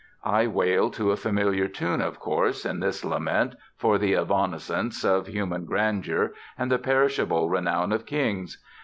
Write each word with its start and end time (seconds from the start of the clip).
I 0.25 0.47
wail 0.47 0.89
to 0.89 1.11
a 1.11 1.15
familiar 1.15 1.67
tune, 1.67 2.01
of 2.01 2.19
course, 2.19 2.65
in 2.65 2.79
this 2.79 3.05
lament 3.05 3.53
for 3.77 3.99
the 3.99 4.15
evanescence 4.15 5.05
of 5.05 5.27
human 5.27 5.65
grandeur 5.65 6.33
and 6.57 6.71
the 6.71 6.79
perishable 6.79 7.49
renown 7.51 7.91
of 7.91 8.07
kings. 8.07 8.57